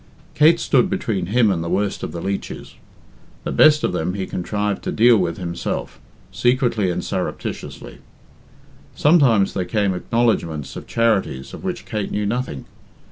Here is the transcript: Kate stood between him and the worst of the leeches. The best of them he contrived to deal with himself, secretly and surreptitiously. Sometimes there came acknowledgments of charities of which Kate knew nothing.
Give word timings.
Kate 0.33 0.59
stood 0.59 0.89
between 0.89 1.27
him 1.27 1.51
and 1.51 1.63
the 1.63 1.69
worst 1.69 2.01
of 2.01 2.11
the 2.11 2.21
leeches. 2.21 2.73
The 3.43 3.51
best 3.51 3.83
of 3.83 3.93
them 3.93 4.15
he 4.15 4.25
contrived 4.25 4.83
to 4.85 4.91
deal 4.91 5.15
with 5.15 5.37
himself, 5.37 5.99
secretly 6.31 6.89
and 6.89 7.05
surreptitiously. 7.05 7.99
Sometimes 8.95 9.53
there 9.53 9.63
came 9.63 9.93
acknowledgments 9.93 10.75
of 10.75 10.87
charities 10.87 11.53
of 11.53 11.63
which 11.63 11.85
Kate 11.85 12.09
knew 12.09 12.25
nothing. 12.25 12.65